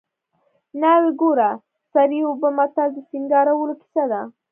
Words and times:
ناوې 0.81 1.11
ګوره 1.19 1.49
سر 1.91 2.09
یې 2.17 2.21
اوبه 2.27 2.49
متل 2.57 2.89
د 2.93 2.97
سینګارولو 3.09 3.73
کیسه 3.81 4.03
ده 4.11 4.21